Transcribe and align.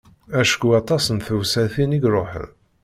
Acku 0.41 0.67
aṭas 0.79 1.05
n 1.15 1.17
tewsatin 1.25 1.91
i 1.93 1.99
iruḥen. 2.05 2.47